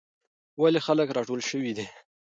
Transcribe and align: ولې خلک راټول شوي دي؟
ولې 0.61 0.79
خلک 0.87 1.07
راټول 1.17 1.41
شوي 1.49 1.71
دي؟ 1.77 1.85